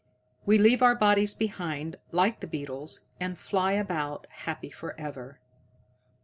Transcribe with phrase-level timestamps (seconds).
[0.47, 5.39] We leave our bodies behind, like the beetles, and fly about happy for ever."